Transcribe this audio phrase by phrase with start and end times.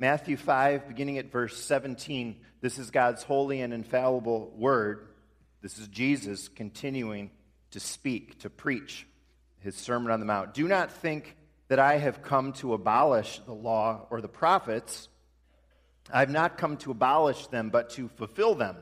[0.00, 5.08] Matthew 5, beginning at verse 17, this is God's holy and infallible word.
[5.60, 7.30] This is Jesus continuing
[7.72, 9.06] to speak, to preach
[9.58, 10.54] his Sermon on the Mount.
[10.54, 11.36] Do not think
[11.68, 15.10] that I have come to abolish the law or the prophets.
[16.10, 18.78] I have not come to abolish them, but to fulfill them.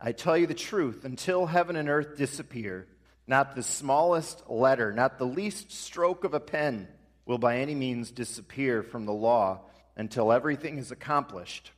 [0.00, 2.88] I tell you the truth, until heaven and earth disappear,
[3.26, 6.88] not the smallest letter, not the least stroke of a pen
[7.26, 9.60] will by any means disappear from the law
[9.96, 11.72] until everything is accomplished.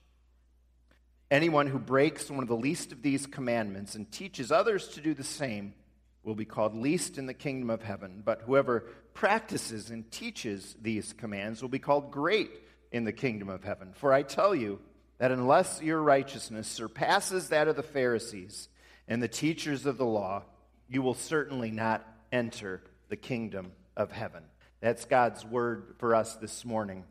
[1.30, 5.14] Anyone who breaks one of the least of these commandments and teaches others to do
[5.14, 5.74] the same
[6.22, 8.22] will be called least in the kingdom of heaven.
[8.24, 12.50] But whoever practices and teaches these commands will be called great
[12.90, 13.92] in the kingdom of heaven.
[13.94, 14.80] For I tell you
[15.18, 18.68] that unless your righteousness surpasses that of the Pharisees
[19.06, 20.44] and the teachers of the law,
[20.88, 24.42] you will certainly not enter the kingdom of heaven.
[24.80, 27.04] That's God's word for us this morning.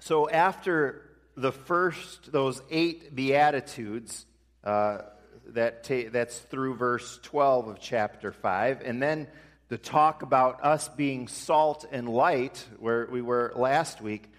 [0.00, 1.02] So, after
[1.36, 4.24] the first, those eight Beatitudes,
[4.64, 5.02] uh,
[5.48, 9.28] that ta- that's through verse 12 of chapter 5, and then
[9.68, 14.30] the talk about us being salt and light, where we were last week,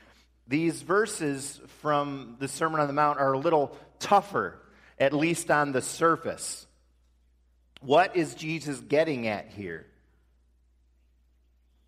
[0.48, 4.60] these verses from the Sermon on the Mount are a little tougher,
[4.98, 6.66] at least on the surface.
[7.82, 9.86] What is Jesus getting at here?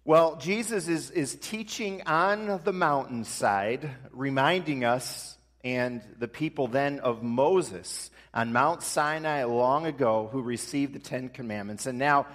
[0.06, 7.24] Well, Jesus is, is teaching on the mountainside, reminding us and the people then of
[7.24, 11.86] Moses on Mount Sinai long ago who received the Ten Commandments.
[11.86, 12.28] And now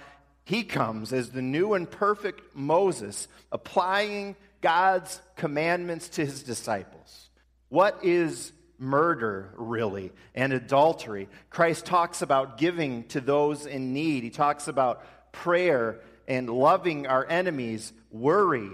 [0.45, 7.29] he comes as the new and perfect Moses, applying God's commandments to his disciples.
[7.67, 11.29] What is murder, really, and adultery?
[11.51, 15.99] Christ talks about giving to those in need, he talks about prayer
[16.29, 18.69] and loving our enemies, worry,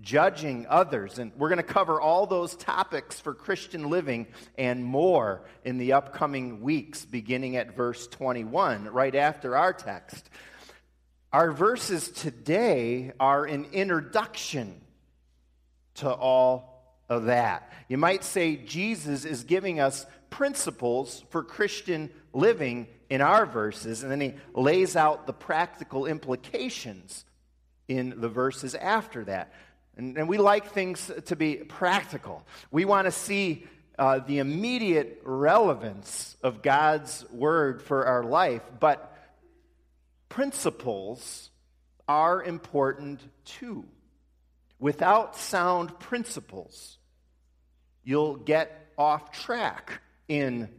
[0.00, 1.18] judging others.
[1.18, 4.26] And we're going to cover all those topics for Christian living
[4.58, 10.28] and more in the upcoming weeks, beginning at verse 21, right after our text.
[11.32, 14.80] Our verses today are an introduction
[15.94, 16.75] to all
[17.08, 17.72] of that.
[17.88, 24.10] You might say Jesus is giving us principles for Christian living in our verses, and
[24.10, 27.24] then he lays out the practical implications
[27.88, 29.52] in the verses after that.
[29.96, 32.44] And, and we like things to be practical.
[32.70, 33.66] We want to see
[33.98, 39.16] uh, the immediate relevance of God's word for our life, but
[40.28, 41.50] principles
[42.08, 43.84] are important too.
[44.78, 46.95] Without sound principles,
[48.06, 50.70] you'll get off track in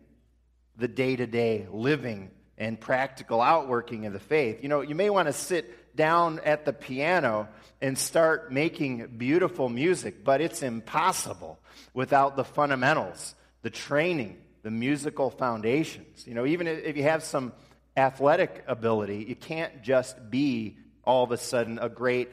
[0.78, 4.64] the day to day living and practical outworking of the faith.
[4.64, 7.50] You know, you may want to sit down at the piano
[7.82, 11.60] and start making beautiful music, but it's impossible
[11.94, 16.26] without the fundamentals, the training, the musical foundations.
[16.26, 17.52] You know, even if you have some
[17.96, 22.30] athletic ability, you can't just be all of a sudden a great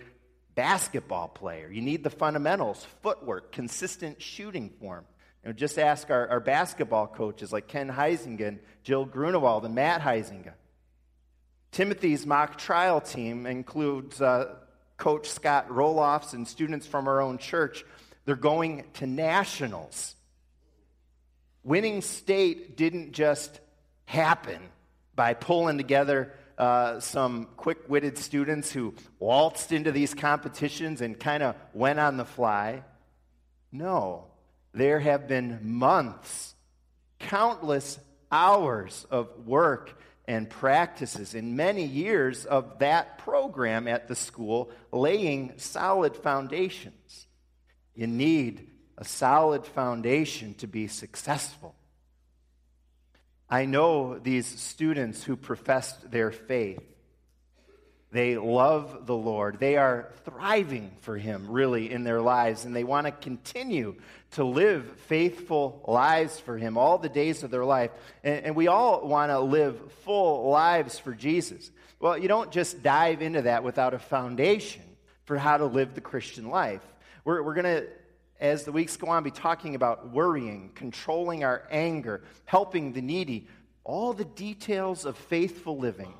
[0.54, 1.70] basketball player.
[1.70, 5.04] You need the fundamentals, footwork, consistent shooting form.
[5.42, 10.00] You know, just ask our, our basketball coaches like Ken Heisingen, Jill Grunewald, and Matt
[10.00, 10.54] Heisingen.
[11.72, 14.54] Timothy's mock trial team includes uh,
[14.97, 17.84] Coach Scott Roloffs and students from our own church.
[18.25, 20.15] They're going to nationals.
[21.62, 23.60] Winning state didn't just
[24.06, 24.60] happen
[25.16, 31.42] by pulling together uh, some quick witted students who waltzed into these competitions and kind
[31.42, 32.84] of went on the fly.
[33.72, 34.26] No,
[34.72, 36.54] there have been months,
[37.19, 37.98] countless
[38.31, 45.53] hours of work and practices, and many years of that program at the school laying
[45.56, 47.26] solid foundations.
[47.94, 51.75] You need a solid foundation to be successful.
[53.49, 56.82] I know these students who professed their faith.
[58.10, 59.59] They love the Lord.
[59.59, 63.97] They are thriving for Him, really, in their lives, and they want to continue
[64.33, 67.91] to live faithful lives for Him all the days of their life.
[68.22, 71.71] And, and we all want to live full lives for Jesus.
[71.98, 74.83] Well, you don't just dive into that without a foundation
[75.24, 76.83] for how to live the Christian life.
[77.24, 77.89] We're, we're going to,
[78.44, 83.48] as the weeks go on, be talking about worrying, controlling our anger, helping the needy,
[83.84, 86.12] all the details of faithful living.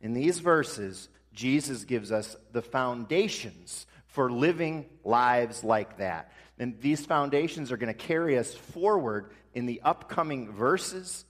[0.00, 6.32] In these verses, Jesus gives us the foundations for living lives like that.
[6.58, 11.26] And these foundations are going to carry us forward in the upcoming verses,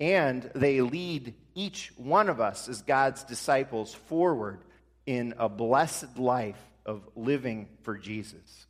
[0.00, 4.60] and they lead each one of us as God's disciples forward
[5.04, 8.66] in a blessed life of living for Jesus.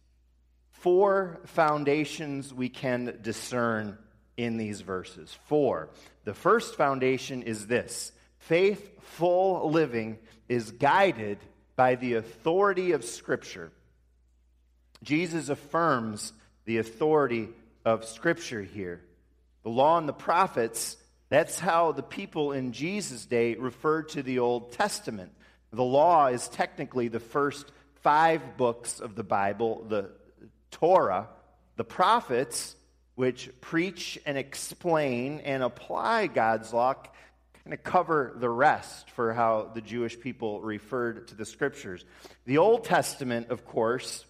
[0.85, 3.97] Four foundations we can discern
[4.37, 5.35] in these verses.
[5.47, 5.89] Four.
[6.25, 11.39] The first foundation is this faithful living is guided
[11.75, 13.73] by the authority of Scripture.
[15.03, 16.35] Jesus affirms
[16.67, 17.49] the authority
[17.87, 19.01] of Scripture here.
[19.63, 20.99] The law and the prophets,
[21.31, 25.33] that's how the people in Jesus' day referred to the Old Testament.
[25.73, 27.73] The law is technically the first
[28.03, 30.11] five books of the Bible, the
[30.75, 31.29] Torah.
[31.77, 32.77] The prophets,
[33.15, 39.71] which preach and explain and apply God's law, kind of cover the rest for how
[39.75, 42.05] the Jewish people referred to the scriptures.
[42.45, 44.25] The Old Testament, of course,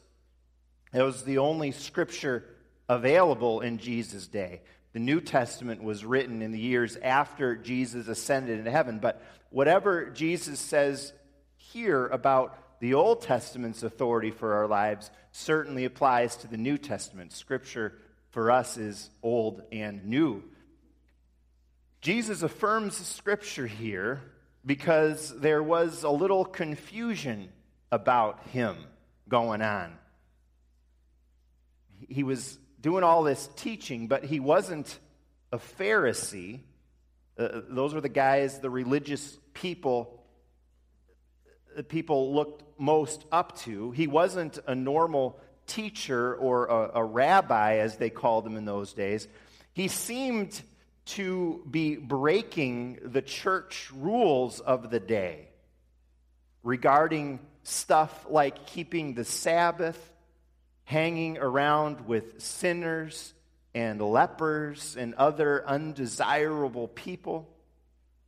[0.93, 2.45] it was the only scripture
[2.89, 4.61] available in Jesus' day.
[4.93, 9.01] The New Testament was written in the years after Jesus ascended into heaven.
[9.01, 9.21] But
[9.51, 11.13] whatever Jesus says
[11.57, 17.33] here about the Old Testament's authority for our lives certainly applies to the New Testament.
[17.33, 17.99] Scripture
[18.31, 20.43] for us is old and new.
[22.01, 24.21] Jesus affirms Scripture here
[24.67, 27.49] because there was a little confusion
[27.93, 28.77] about him
[29.29, 29.93] going on.
[32.09, 34.99] He was doing all this teaching, but he wasn't
[35.53, 36.61] a Pharisee.
[37.39, 40.24] Uh, those were the guys, the religious people,
[41.83, 43.91] people looked most up to.
[43.91, 48.93] He wasn't a normal teacher or a, a rabbi, as they called him in those
[48.93, 49.27] days.
[49.73, 50.61] He seemed
[51.07, 55.49] to be breaking the church rules of the day
[56.63, 59.99] regarding stuff like keeping the Sabbath
[60.85, 63.33] hanging around with sinners
[63.75, 67.49] and lepers and other undesirable people.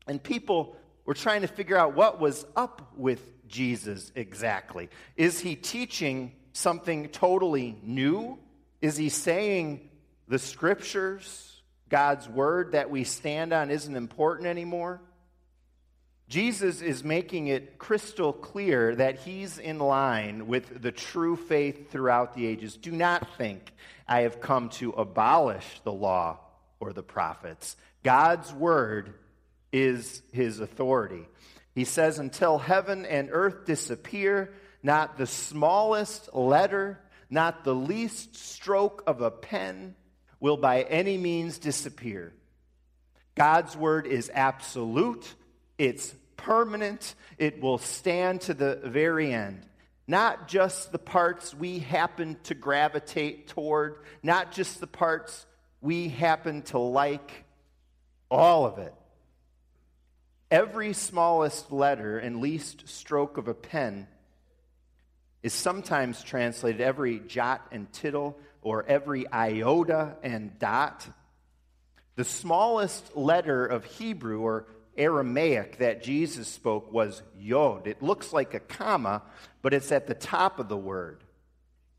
[0.07, 4.89] And people were trying to figure out what was up with Jesus exactly.
[5.17, 8.39] Is he teaching something totally new?
[8.81, 9.89] Is he saying
[10.29, 15.01] the scriptures, God's word that we stand on, isn't important anymore?
[16.29, 22.35] Jesus is making it crystal clear that he's in line with the true faith throughout
[22.35, 22.77] the ages.
[22.77, 23.73] Do not think
[24.09, 26.41] I have come to abolish the law
[26.81, 27.77] or the prophets.
[28.03, 29.15] God's word
[29.73, 31.27] is his authority.
[31.77, 34.53] He says, Until heaven and earth disappear,
[34.83, 36.99] not the smallest letter,
[37.31, 39.95] not the least stroke of a pen
[40.41, 42.33] will by any means disappear.
[43.37, 45.33] God's word is absolute
[45.79, 49.67] it's permanent, it will stand to the very end.
[50.07, 55.45] Not just the parts we happen to gravitate toward, not just the parts
[55.83, 57.45] we happen to like,
[58.31, 58.95] all of it.
[60.51, 64.07] Every smallest letter and least stroke of a pen
[65.43, 71.07] is sometimes translated every jot and tittle or every iota and dot.
[72.15, 74.67] The smallest letter of Hebrew or
[74.97, 77.89] Aramaic that Jesus spoke was yod.
[77.89, 79.23] It looks like a comma,
[79.63, 81.23] but it's at the top of the word.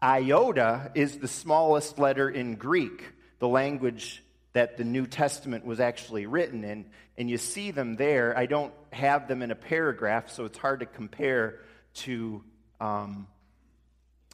[0.01, 3.03] Iota is the smallest letter in Greek,
[3.39, 4.23] the language
[4.57, 6.85] that the New Testament was actually written in.
[7.15, 8.35] And you see them there.
[8.35, 11.59] I don't have them in a paragraph, so it's hard to compare
[11.95, 12.43] to,
[12.81, 13.27] um,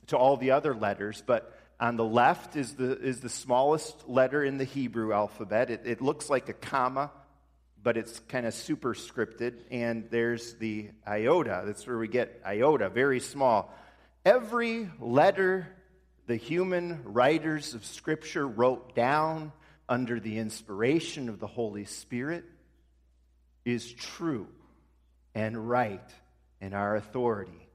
[0.08, 1.22] to all the other letters.
[1.26, 5.70] But on the left is the, is the smallest letter in the Hebrew alphabet.
[5.70, 7.12] It, it looks like a comma
[7.84, 9.56] but it's kind of superscripted.
[9.70, 11.64] And there's the iota.
[11.66, 13.76] That's where we get iota, very small.
[14.24, 15.68] Every letter
[16.26, 19.52] the human writers of Scripture wrote down
[19.88, 22.46] under the inspiration of the Holy Spirit
[23.66, 24.48] is true
[25.36, 26.10] and right
[26.62, 27.68] in our authority.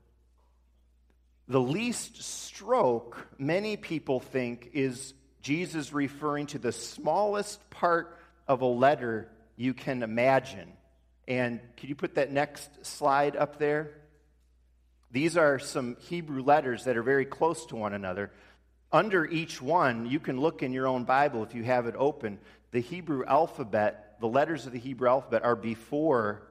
[1.49, 8.67] The least stroke, many people think, is Jesus referring to the smallest part of a
[8.67, 10.73] letter you can imagine.
[11.27, 13.93] And could you put that next slide up there?
[15.11, 18.31] These are some Hebrew letters that are very close to one another.
[18.91, 22.39] Under each one, you can look in your own Bible if you have it open.
[22.71, 26.43] The Hebrew alphabet, the letters of the Hebrew alphabet are before,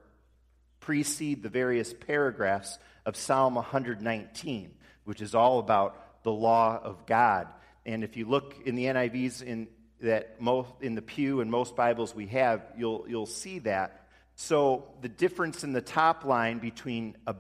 [0.80, 4.76] precede the various paragraphs of Psalm 119,
[5.06, 7.48] which is all about the law of God.
[7.86, 9.68] And if you look in the NIV's in
[10.02, 14.08] that most in the pew and most Bibles we have, you'll you'll see that.
[14.36, 17.36] So the difference in the top line between a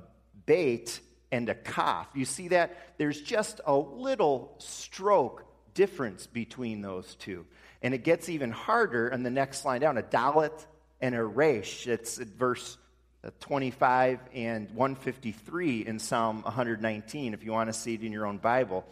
[0.48, 1.00] bait
[1.32, 5.44] and a kaf, you see that there's just a little stroke
[5.74, 7.46] difference between those two.
[7.82, 10.66] And it gets even harder in the next line down, a dalet
[11.00, 11.86] and a resh.
[11.88, 12.78] It's at verse
[13.24, 18.26] uh, 25 and 153 in Psalm 119, if you want to see it in your
[18.26, 18.86] own Bible.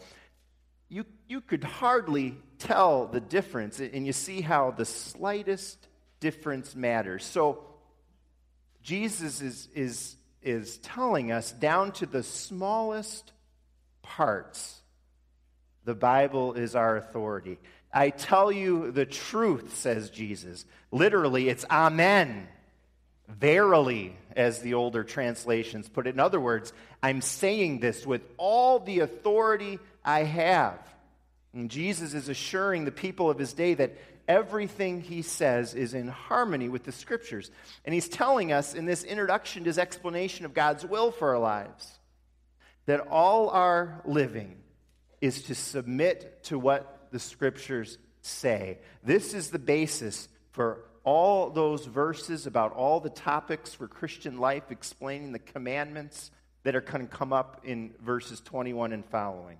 [0.88, 5.78] you, you could hardly tell the difference, and you see how the slightest
[6.20, 7.24] difference matters.
[7.24, 7.64] So,
[8.82, 13.32] Jesus is, is, is telling us down to the smallest
[14.02, 14.80] parts,
[15.84, 17.58] the Bible is our authority.
[17.92, 20.64] I tell you the truth, says Jesus.
[20.90, 22.48] Literally, it's Amen.
[23.28, 26.14] Verily, as the older translations put it.
[26.14, 30.78] In other words, I'm saying this with all the authority I have.
[31.52, 33.96] And Jesus is assuring the people of his day that
[34.28, 37.50] everything he says is in harmony with the scriptures.
[37.84, 41.38] And he's telling us in this introduction to his explanation of God's will for our
[41.38, 41.96] lives
[42.86, 44.56] that all our living
[45.20, 48.78] is to submit to what the scriptures say.
[49.02, 54.64] This is the basis for all those verses about all the topics for Christian life,
[54.70, 56.30] explaining the commandments
[56.64, 59.58] that are going to come up in verses 21 and following.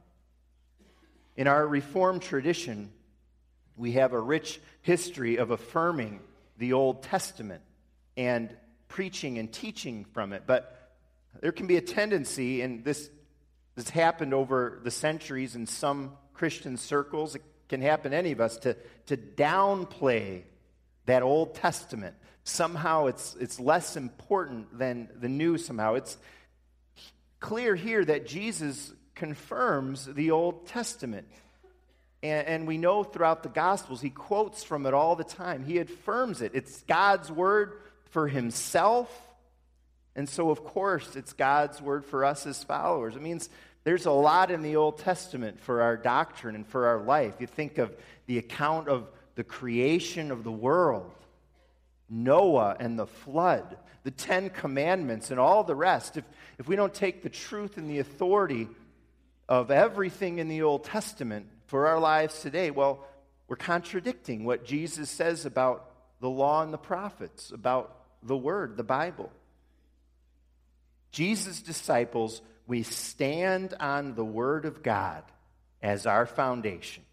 [1.36, 2.90] In our Reformed tradition,
[3.76, 6.20] we have a rich history of affirming
[6.58, 7.62] the Old Testament
[8.16, 8.54] and
[8.88, 10.44] preaching and teaching from it.
[10.46, 10.72] But
[11.40, 13.10] there can be a tendency, and this
[13.76, 18.40] has happened over the centuries in some Christian circles, it can happen to any of
[18.40, 20.42] us, to, to downplay
[21.06, 22.14] that Old Testament.
[22.44, 25.94] Somehow it's, it's less important than the New, somehow.
[25.94, 26.16] It's
[27.40, 31.26] clear here that Jesus confirms the Old Testament.
[32.30, 35.64] And, and, we know throughout the Gospels, he quotes from it all the time.
[35.64, 36.52] He affirms it.
[36.54, 37.74] It's God's word
[38.10, 39.10] for himself.
[40.14, 43.16] And so, of course, it's God's word for us as followers.
[43.16, 43.50] It means
[43.84, 47.34] there's a lot in the Old Testament for our doctrine and for our life.
[47.38, 47.94] You think of
[48.26, 51.12] the account of the creation of the world,
[52.08, 56.16] Noah and the flood, the Ten Commandments, and all the rest.
[56.16, 56.24] If,
[56.58, 58.68] if we don't take the truth and the authority
[59.48, 63.06] of everything in the Old Testament for our lives today, well,
[63.48, 68.84] we're contradicting what Jesus says about the law and the prophets, about the Word, the
[68.84, 69.30] Bible.
[71.12, 75.22] Jesus' disciples, we stand on the Word of God
[75.82, 77.04] as our foundation.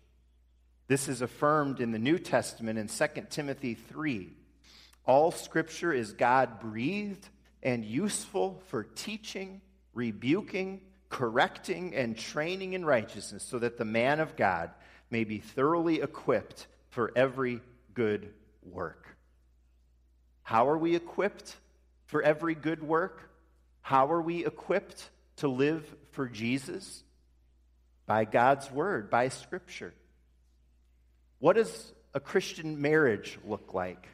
[0.87, 4.29] This is affirmed in the New Testament in 2 Timothy 3.
[5.05, 7.27] All scripture is God breathed
[7.61, 9.61] and useful for teaching,
[9.93, 10.81] rebuking,
[11.13, 14.71] correcting, and training in righteousness, so that the man of God
[15.11, 17.61] may be thoroughly equipped for every
[17.93, 19.15] good work.
[20.41, 21.55] How are we equipped
[22.07, 23.29] for every good work?
[23.81, 27.03] How are we equipped to live for Jesus?
[28.07, 29.93] By God's word, by Scripture.
[31.37, 34.07] What does a Christian marriage look like?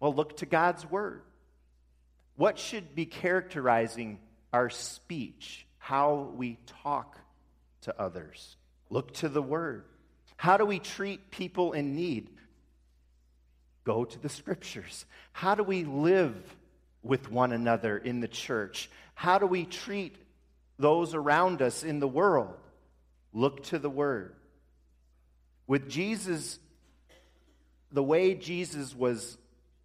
[0.00, 1.20] Well, look to God's Word.
[2.36, 4.20] What should be characterizing
[4.52, 7.18] our speech, how we talk
[7.82, 8.56] to others?
[8.88, 9.84] Look to the Word.
[10.36, 12.30] How do we treat people in need?
[13.84, 15.04] Go to the Scriptures.
[15.32, 16.34] How do we live
[17.02, 18.90] with one another in the church?
[19.14, 20.16] How do we treat
[20.78, 22.56] those around us in the world?
[23.32, 24.34] Look to the Word.
[25.66, 26.58] With Jesus,
[27.92, 29.38] the way Jesus was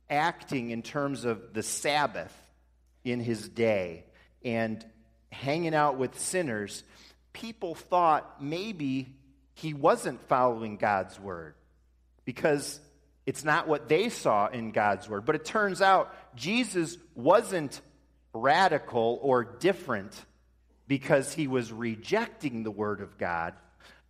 [0.09, 2.33] acting in terms of the Sabbath
[3.03, 4.05] in his day
[4.45, 4.85] and
[5.31, 6.83] hanging out with sinners,
[7.33, 9.13] people thought maybe
[9.55, 11.55] he wasn't following God's word
[12.23, 12.79] because
[13.25, 15.25] it's not what they saw in God's word.
[15.25, 17.81] But it turns out Jesus wasn't
[18.33, 20.13] radical or different
[20.87, 23.55] because he was rejecting the word of God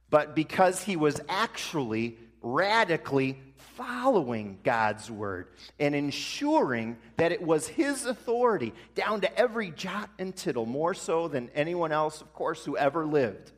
[0.10, 3.38] but because he was actually radically
[3.76, 5.48] following God's word
[5.80, 11.28] and ensuring that it was his authority down to every jot and tittle, more so
[11.28, 13.52] than anyone else, of course, who ever lived.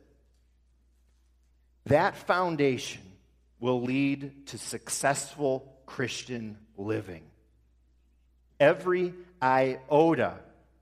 [1.86, 3.02] That foundation
[3.60, 7.22] will lead to successful Christian living.
[8.60, 10.34] Every iota,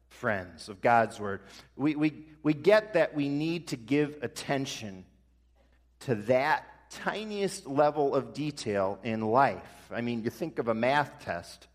[0.08, 1.40] friends, of God's word,
[1.76, 5.04] we, we, we get that we need to give attention
[6.00, 9.62] to that tiniest level of detail in life.
[9.90, 11.68] I mean, you think of a math test,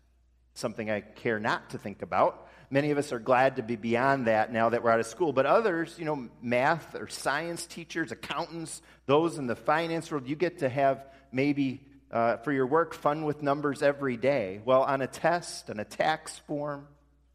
[0.54, 2.48] something I care not to think about.
[2.70, 5.32] Many of us are glad to be beyond that now that we're out of school.
[5.32, 10.36] But others, you know, math or science teachers, accountants, those in the finance world, you
[10.36, 14.60] get to have maybe uh, for your work fun with numbers every day.
[14.64, 16.86] Well, on a test, on a tax form,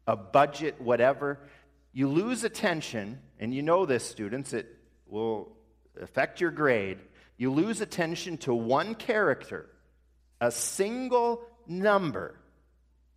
[0.06, 1.38] a budget, whatever,
[1.92, 4.66] you lose attention, and you know this, students, it
[5.08, 5.52] will
[6.00, 6.98] affect your grade,
[7.38, 9.70] you lose attention to one character,
[10.40, 12.34] a single number,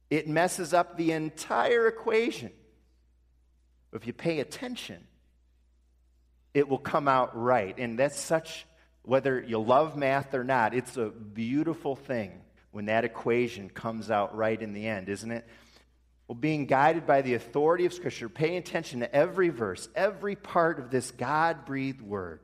[0.09, 2.51] it messes up the entire equation.
[3.91, 5.03] If you pay attention,
[6.53, 7.77] it will come out right.
[7.77, 8.65] And that's such,
[9.03, 12.31] whether you love math or not, it's a beautiful thing
[12.71, 15.47] when that equation comes out right in the end, isn't it?
[16.27, 20.79] Well, being guided by the authority of Scripture, paying attention to every verse, every part
[20.79, 22.39] of this God breathed word,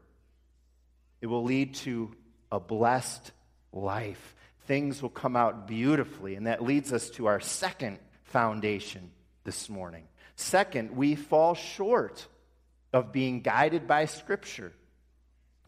[1.22, 2.12] it will lead to
[2.52, 3.32] a blessed
[3.74, 4.36] life.
[4.66, 6.36] Things will come out beautifully.
[6.36, 9.12] And that leads us to our second foundation
[9.44, 10.04] this morning.
[10.36, 12.28] Second, we fall short
[12.94, 14.74] of being guided by Scripture.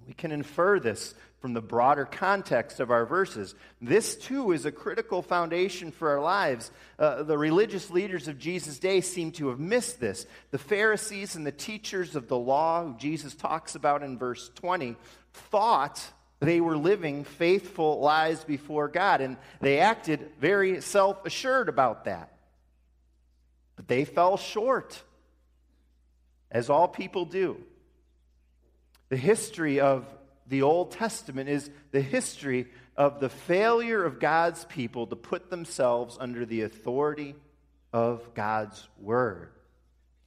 [0.05, 3.55] We can infer this from the broader context of our verses.
[3.81, 6.71] This, too, is a critical foundation for our lives.
[6.97, 10.25] Uh, the religious leaders of Jesus' day seem to have missed this.
[10.51, 14.97] The Pharisees and the teachers of the law, who Jesus talks about in verse 20,
[15.33, 16.05] thought
[16.39, 22.33] they were living faithful lives before God, and they acted very self assured about that.
[23.75, 25.01] But they fell short,
[26.49, 27.57] as all people do.
[29.09, 30.05] The history of
[30.47, 36.17] the Old Testament is the history of the failure of God's people to put themselves
[36.19, 37.35] under the authority
[37.93, 39.51] of God's Word.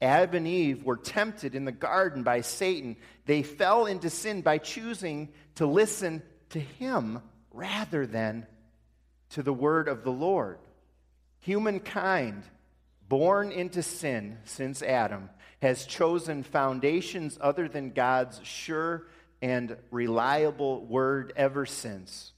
[0.03, 2.97] Adam and Eve were tempted in the garden by Satan.
[3.25, 8.47] They fell into sin by choosing to listen to him rather than
[9.31, 10.59] to the word of the Lord.
[11.39, 12.43] Humankind,
[13.09, 15.31] born into sin since Adam,
[15.61, 19.07] has chosen foundations other than God's sure
[19.41, 22.33] and reliable word ever since.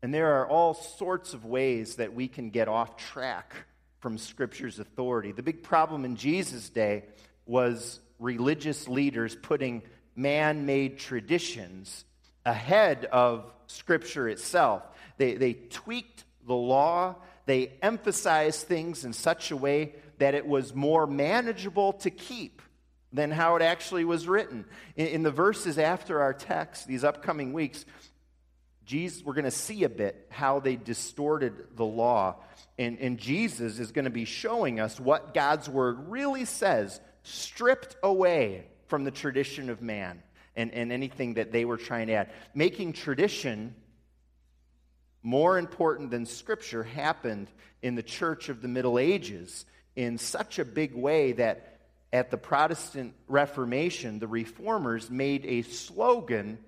[0.00, 3.66] And there are all sorts of ways that we can get off track
[4.04, 5.32] from Scripture's authority.
[5.32, 7.04] The big problem in Jesus' day
[7.46, 9.80] was religious leaders putting
[10.14, 12.04] man made traditions
[12.44, 14.82] ahead of Scripture itself.
[15.16, 20.74] They, they tweaked the law, they emphasized things in such a way that it was
[20.74, 22.60] more manageable to keep
[23.10, 24.66] than how it actually was written.
[24.96, 27.86] In, in the verses after our text, these upcoming weeks,
[28.84, 32.36] Jesus, we're going to see a bit how they distorted the law
[32.78, 37.96] and, and Jesus is going to be showing us what God's word really says, stripped
[38.02, 40.22] away from the tradition of man
[40.56, 42.32] and, and anything that they were trying to add.
[42.54, 43.74] Making tradition
[45.22, 47.48] more important than scripture happened
[47.80, 51.78] in the church of the Middle Ages in such a big way that
[52.12, 56.58] at the Protestant Reformation, the reformers made a slogan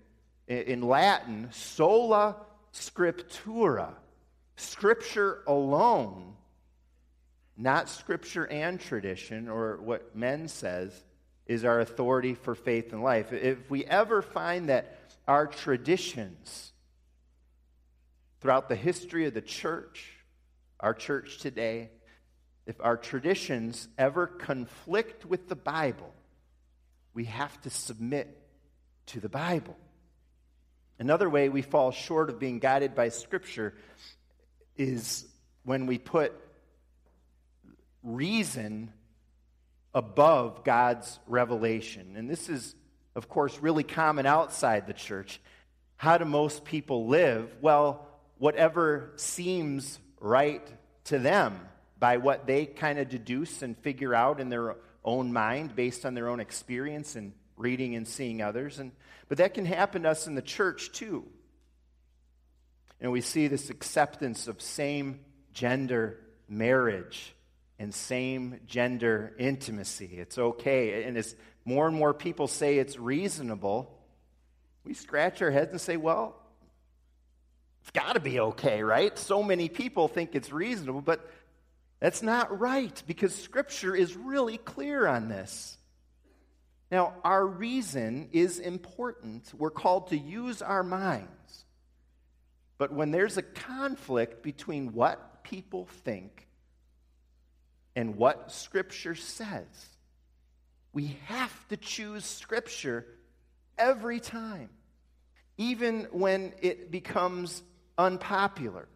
[0.47, 2.37] in Latin, sola
[2.73, 3.95] scriptura
[4.57, 6.35] Scripture alone,
[7.57, 11.05] not Scripture and tradition, or what men says,
[11.47, 13.33] is our authority for faith and life.
[13.33, 16.73] If we ever find that our traditions
[18.41, 20.13] throughout the history of the church,
[20.81, 21.91] our church today,
[22.67, 26.13] if our traditions ever conflict with the Bible,
[27.15, 28.43] we have to submit
[29.07, 29.77] to the Bible.
[30.99, 33.75] Another way we fall short of being guided by Scripture
[34.77, 35.27] is
[35.65, 36.33] when we put
[38.03, 38.93] reason
[39.95, 42.17] above God's revelation.
[42.17, 42.75] And this is,
[43.15, 45.41] of course, really common outside the church.
[45.97, 47.51] How do most people live?
[47.61, 48.07] Well,
[48.39, 50.67] whatever seems right
[51.05, 51.61] to them
[51.99, 56.15] by what they kind of deduce and figure out in their own mind based on
[56.15, 58.79] their own experience and reading and seeing others.
[58.79, 58.93] And,
[59.29, 61.25] but that can happen to us in the church too.
[63.01, 65.21] And we see this acceptance of same
[65.53, 67.35] gender marriage
[67.79, 70.11] and same gender intimacy.
[70.17, 71.05] It's okay.
[71.05, 73.93] And as more and more people say it's reasonable,
[74.85, 76.37] we scratch our heads and say, well,
[77.83, 79.17] it's got to be okay, right?
[79.19, 81.29] So many people think it's reasonable, but
[82.01, 85.77] that's not right because Scripture is really clear on this.
[86.91, 89.53] Now, our reason is important.
[89.57, 91.65] We're called to use our minds.
[92.79, 96.47] But when there's a conflict between what people think
[97.97, 99.67] and what Scripture says,
[100.93, 103.07] we have to choose Scripture
[103.77, 104.69] every time,
[105.59, 107.63] even when it becomes
[107.99, 108.89] unpopular.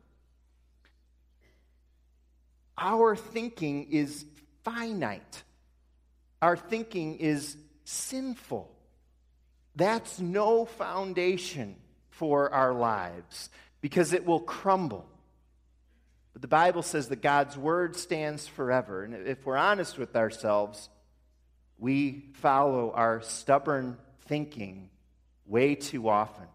[2.78, 4.24] Our thinking is
[4.62, 5.42] finite,
[6.40, 7.56] our thinking is
[7.90, 8.70] sinful.
[9.76, 11.76] That's no foundation
[12.10, 13.50] for our lives
[13.80, 15.06] because it will crumble.
[16.32, 19.04] But the Bible says that God's word stands forever.
[19.04, 20.88] And if we're honest with ourselves,
[21.78, 24.90] we follow our stubborn thinking
[25.46, 26.46] way too often.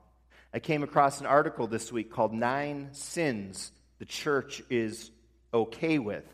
[0.53, 5.11] I came across an article this week called Nine Sins the Church is
[5.53, 6.25] Okay with.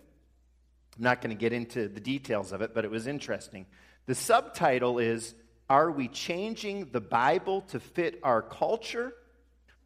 [0.98, 3.66] I'm not going to get into the details of it, but it was interesting.
[4.06, 5.34] The subtitle is
[5.70, 9.14] Are we changing the Bible to fit our culture,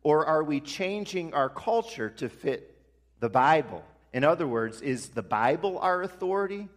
[0.03, 2.77] or are we changing our culture to fit
[3.19, 3.83] the Bible?
[4.13, 6.69] In other words, is the Bible our authority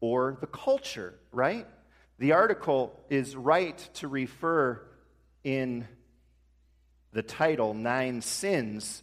[0.00, 1.66] or the culture, right?
[2.18, 4.80] The article is right to refer
[5.44, 5.86] in
[7.12, 9.02] the title, Nine Sins.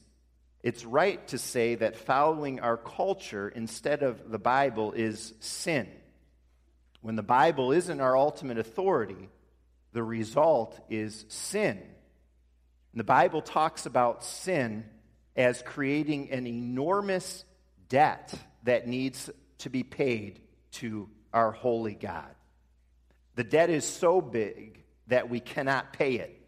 [0.64, 5.88] It's right to say that following our culture instead of the Bible is sin.
[7.06, 9.30] When the Bible isn't our ultimate authority,
[9.94, 11.78] the result is sin.
[11.78, 14.86] And the Bible talks about sin
[15.36, 17.46] as creating an enormous
[17.90, 20.42] debt that needs to be paid
[20.72, 22.34] to our holy God.
[23.36, 26.42] The debt is so big that we cannot pay it.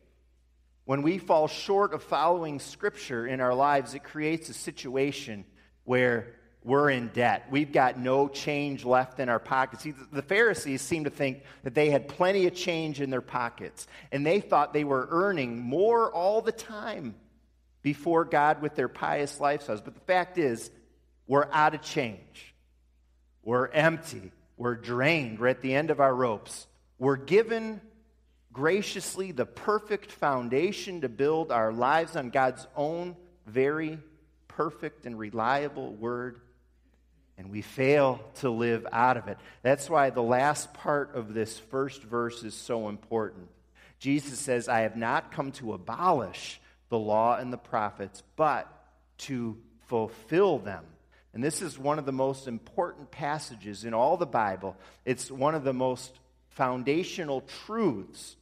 [0.85, 5.45] When we fall short of following Scripture in our lives, it creates a situation
[5.83, 6.33] where
[6.67, 7.47] we're in debt.
[7.49, 9.83] We've got no change left in our pockets.
[9.83, 13.87] See, the Pharisees seem to think that they had plenty of change in their pockets,
[14.11, 17.15] and they thought they were earning more all the time
[17.83, 19.81] before God with their pious lifestyles.
[19.81, 20.69] But the fact is,
[21.25, 22.53] we're out of change.
[23.43, 24.33] We're empty.
[24.57, 25.39] We're drained.
[25.39, 26.67] We're at the end of our ropes.
[26.99, 27.79] We're given
[28.51, 33.99] graciously the perfect foundation to build our lives on God's own very
[34.49, 36.41] perfect and reliable word
[37.37, 39.37] and we fail to live out of it.
[39.61, 43.47] That's why the last part of this first verse is so important.
[43.99, 48.71] Jesus says, I have not come to abolish the law and the prophets, but
[49.19, 50.83] to fulfill them.
[51.33, 54.75] And this is one of the most important passages in all the Bible.
[55.05, 56.19] It's one of the most
[56.49, 58.35] foundational truths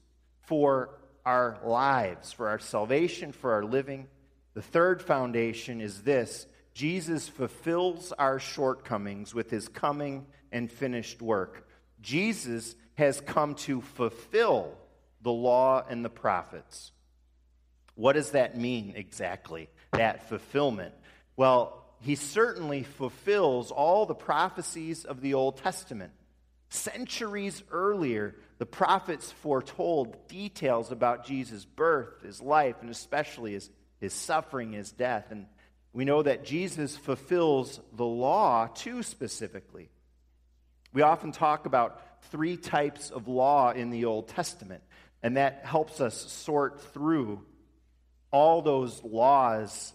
[0.43, 0.89] for
[1.25, 4.07] our lives, for our salvation, for our living.
[4.53, 11.67] The third foundation is this Jesus fulfills our shortcomings with his coming and finished work.
[12.01, 14.77] Jesus has come to fulfill
[15.21, 16.91] the law and the prophets.
[17.95, 20.93] What does that mean exactly, that fulfillment?
[21.37, 26.11] Well, he certainly fulfills all the prophecies of the Old Testament.
[26.67, 33.69] Centuries earlier, the prophets foretold details about Jesus' birth, his life, and especially his,
[34.01, 35.27] his suffering, his death.
[35.31, 35.45] And
[35.95, 39.89] we know that Jesus fulfills the law too specifically.
[40.91, 44.83] We often talk about three types of law in the Old Testament,
[45.23, 47.41] and that helps us sort through
[48.29, 49.93] all those laws,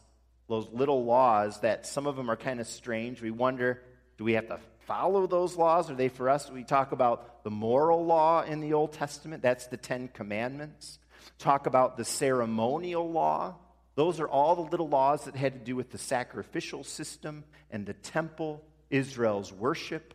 [0.48, 3.20] those little laws that some of them are kind of strange.
[3.20, 3.82] We wonder
[4.16, 5.90] do we have to follow those laws?
[5.90, 6.50] Are they for us?
[6.50, 10.98] We talk about the moral law in the Old Testament, that's the Ten Commandments.
[11.38, 13.56] Talk about the ceremonial law,
[14.00, 17.84] those are all the little laws that had to do with the sacrificial system and
[17.84, 20.14] the temple, Israel's worship.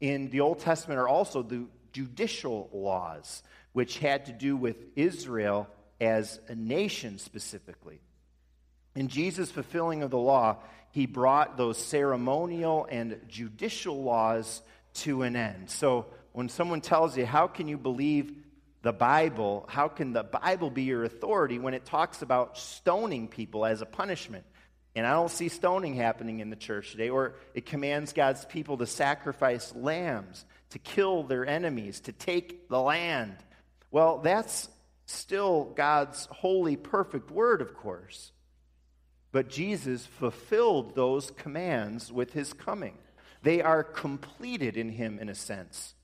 [0.00, 5.66] In the Old Testament are also the judicial laws, which had to do with Israel
[6.00, 7.98] as a nation specifically.
[8.94, 10.58] In Jesus' fulfilling of the law,
[10.92, 14.62] he brought those ceremonial and judicial laws
[15.02, 15.68] to an end.
[15.68, 18.43] So when someone tells you, How can you believe
[18.84, 23.64] the Bible, how can the Bible be your authority when it talks about stoning people
[23.64, 24.44] as a punishment?
[24.94, 28.76] And I don't see stoning happening in the church today, or it commands God's people
[28.76, 33.34] to sacrifice lambs, to kill their enemies, to take the land.
[33.90, 34.68] Well, that's
[35.06, 38.32] still God's holy, perfect word, of course.
[39.32, 42.98] But Jesus fulfilled those commands with his coming.
[43.42, 45.94] They are completed in him, in a sense.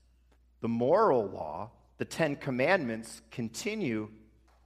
[0.61, 1.69] The moral law
[2.01, 4.09] the Ten Commandments continue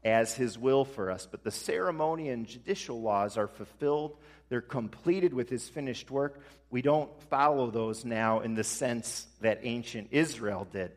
[0.05, 4.15] as His will for us, but the ceremony and judicial laws are fulfilled.
[4.47, 6.39] They're completed with His finished work.
[6.69, 10.93] We don't follow those now in the sense that ancient Israel did.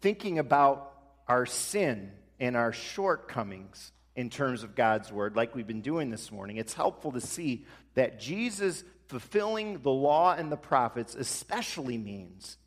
[0.00, 0.92] Thinking about
[1.26, 6.30] our sin and our shortcomings in terms of God's word, like we've been doing this
[6.30, 12.58] morning, it's helpful to see that Jesus fulfilling the law and the prophets especially means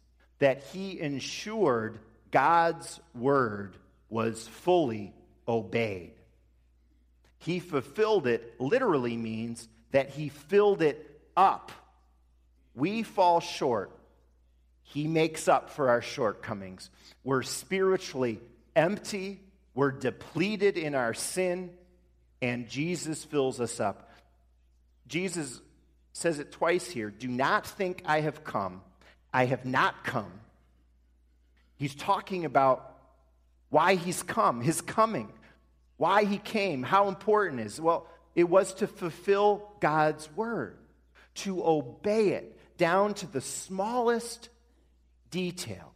[0.41, 1.99] that he ensured
[2.32, 3.77] God's word
[4.10, 5.13] was fully
[5.47, 6.13] obeyed.
[7.38, 11.71] He fulfilled it literally means that he filled it up.
[12.73, 13.91] We fall short.
[14.82, 16.89] He makes up for our shortcomings.
[17.23, 18.39] We're spiritually
[18.75, 19.41] empty,
[19.75, 21.69] we're depleted in our sin,
[22.41, 24.10] and Jesus fills us up.
[25.08, 25.62] Jesus
[26.13, 28.82] says it twice here do not think I have come
[29.34, 30.32] I have not come.
[31.78, 32.98] He's talking about
[33.70, 35.32] why he's come, his coming,
[35.98, 37.80] why he came, how important it is.
[37.82, 40.78] Well, it was to fulfill God's word,
[41.36, 44.50] to obey it down to the smallest
[45.30, 45.94] detail.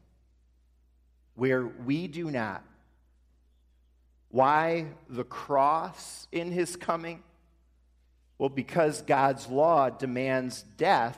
[1.35, 2.63] where we do not.
[4.29, 7.23] Why the cross in his coming?
[8.37, 11.17] Well, because God's law demands death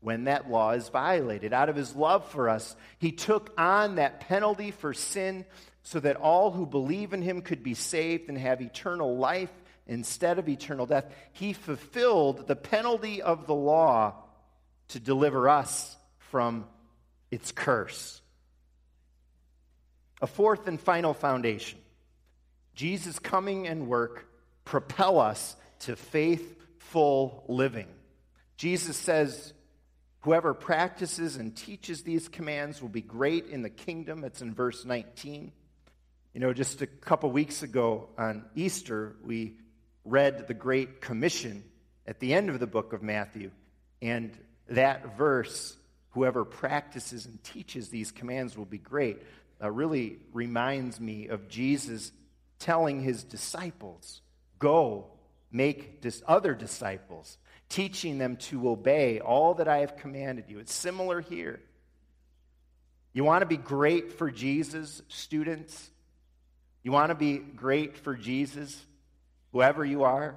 [0.00, 1.52] when that law is violated.
[1.52, 5.44] Out of his love for us, he took on that penalty for sin
[5.82, 9.52] so that all who believe in him could be saved and have eternal life
[9.86, 11.06] instead of eternal death.
[11.32, 14.14] He fulfilled the penalty of the law
[14.88, 15.96] to deliver us
[16.30, 16.66] from
[17.30, 18.20] its curse.
[20.20, 21.78] A fourth and final foundation
[22.74, 24.26] Jesus' coming and work
[24.64, 27.88] propel us to faithful living.
[28.56, 29.52] Jesus says,
[30.22, 34.24] Whoever practices and teaches these commands will be great in the kingdom.
[34.24, 35.52] It's in verse 19.
[36.34, 39.56] You know, just a couple weeks ago on Easter, we
[40.04, 41.62] read the Great Commission
[42.06, 43.50] at the end of the book of Matthew.
[44.02, 44.36] And
[44.68, 45.76] that verse,
[46.10, 49.22] whoever practices and teaches these commands will be great,
[49.62, 52.12] uh, really reminds me of Jesus
[52.58, 54.20] telling his disciples,
[54.58, 55.06] Go
[55.52, 60.58] make dis- other disciples, teaching them to obey all that I have commanded you.
[60.58, 61.60] It's similar here.
[63.12, 65.90] You want to be great for Jesus, students?
[66.82, 68.80] You want to be great for Jesus,
[69.52, 70.36] whoever you are?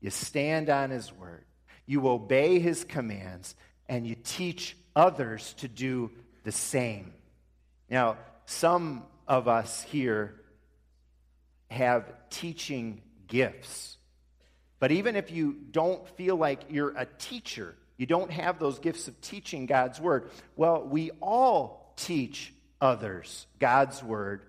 [0.00, 1.44] You stand on his word,
[1.86, 3.54] you obey his commands,
[3.88, 6.10] and you teach others to do
[6.44, 7.14] the same.
[7.88, 10.34] Now, some of us here
[11.70, 13.96] have teaching gifts.
[14.82, 19.06] But even if you don't feel like you're a teacher, you don't have those gifts
[19.06, 24.42] of teaching God's word, well, we all teach others God's word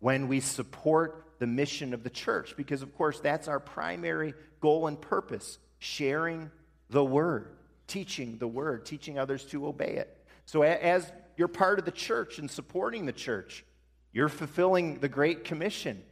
[0.00, 4.88] when we support the mission of the church, because of course that's our primary goal
[4.88, 6.50] and purpose sharing
[6.90, 7.46] the word,
[7.86, 10.26] teaching the word, teaching others to obey it.
[10.44, 13.64] So as you're part of the church and supporting the church,
[14.12, 16.02] you're fulfilling the Great Commission.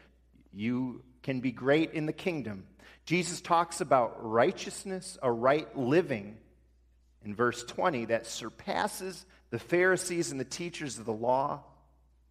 [0.52, 2.62] You can be great in the kingdom.
[3.04, 6.36] Jesus talks about righteousness, a right living,
[7.24, 11.64] in verse 20, that surpasses the Pharisees and the teachers of the law.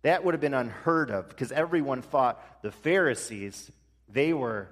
[0.03, 3.69] That would have been unheard of because everyone thought the Pharisees,
[4.07, 4.69] they were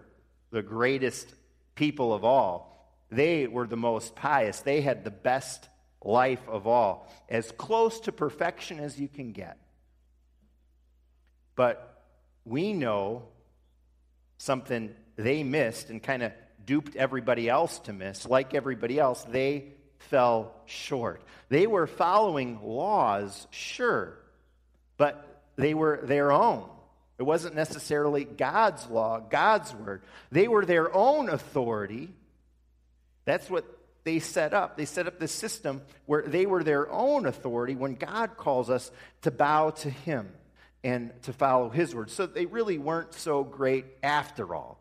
[0.51, 1.33] the greatest
[1.75, 2.73] people of all.
[3.09, 4.61] They were the most pious.
[4.61, 5.67] They had the best
[6.03, 9.57] life of all, as close to perfection as you can get.
[11.55, 12.03] But
[12.45, 13.23] we know
[14.37, 16.31] something they missed and kind of
[16.65, 18.25] duped everybody else to miss.
[18.25, 19.65] Like everybody else, they
[19.99, 21.21] fell short.
[21.49, 24.17] They were following laws, sure,
[24.97, 26.69] but they were their own.
[27.17, 30.03] It wasn't necessarily God's law, God's word.
[30.31, 32.09] They were their own authority.
[33.25, 33.65] That's what
[34.03, 34.77] they set up.
[34.77, 38.91] They set up this system where they were their own authority when God calls us
[39.23, 40.29] to bow to Him
[40.83, 42.09] and to follow his word.
[42.09, 44.79] So they really weren't so great after all.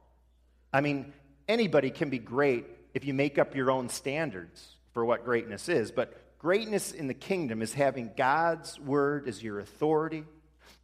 [0.77, 1.15] I mean,
[1.49, 5.91] anybody can be great if you make up your own standards for what greatness is,
[5.91, 10.25] but greatness in the kingdom is having God's word as your authority,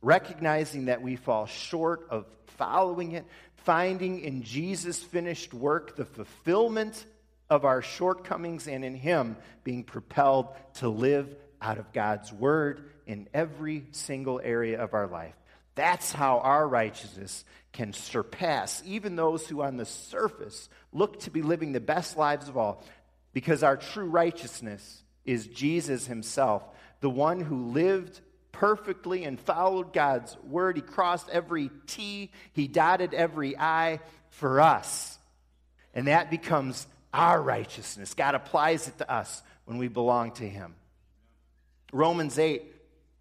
[0.00, 2.24] recognizing that we fall short of
[2.57, 3.26] following it,
[3.64, 7.05] finding in Jesus' finished work the fulfillment
[7.50, 11.28] of our shortcomings, and in Him being propelled to live
[11.61, 15.35] out of God's word in every single area of our life.
[15.75, 21.43] That's how our righteousness can surpass even those who, on the surface, look to be
[21.43, 22.85] living the best lives of all,
[23.33, 26.63] because our true righteousness is Jesus Himself,
[27.01, 28.21] the one who lived
[28.53, 30.77] perfectly and followed God's word.
[30.77, 35.19] He crossed every T, He dotted every I for us.
[35.95, 38.15] And that becomes our righteousness.
[38.15, 40.75] God applies it to us when we belong to Him.
[41.93, 42.63] Romans 8,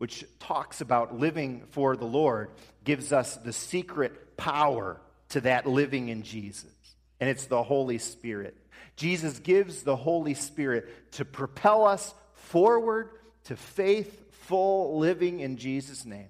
[0.02, 2.50] which talks about living for the Lord,
[2.84, 6.74] gives us the secret power to that living in Jesus.
[7.20, 8.58] And it's the Holy Spirit.
[8.96, 13.12] Jesus gives the Holy Spirit to propel us forward
[13.44, 16.30] to faithful living in Jesus' name.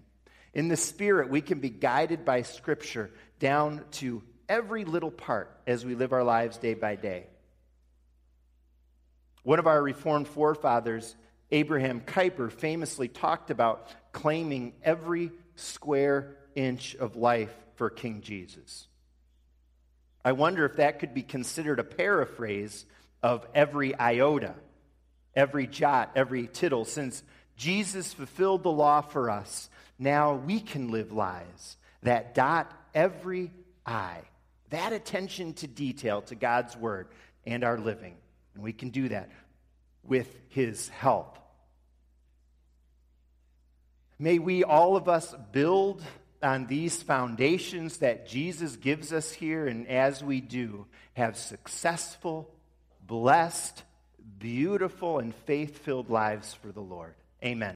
[0.53, 5.85] In the Spirit, we can be guided by Scripture down to every little part as
[5.85, 7.27] we live our lives day by day.
[9.43, 11.15] One of our Reformed forefathers
[11.51, 18.87] Abraham Kuyper famously talked about claiming every square inch of life for King Jesus.
[20.23, 22.85] I wonder if that could be considered a paraphrase
[23.23, 24.55] of every iota,
[25.35, 26.85] every jot, every tittle.
[26.85, 27.23] Since
[27.55, 33.51] Jesus fulfilled the law for us, now we can live lives that dot every
[33.85, 34.17] I.
[34.69, 37.07] That attention to detail to God's word
[37.45, 38.15] and our living.
[38.53, 39.29] And we can do that
[40.03, 41.37] with his help.
[44.21, 46.03] May we, all of us, build
[46.43, 52.53] on these foundations that Jesus gives us here, and as we do, have successful,
[53.07, 53.81] blessed,
[54.37, 57.15] beautiful, and faith filled lives for the Lord.
[57.43, 57.69] Amen.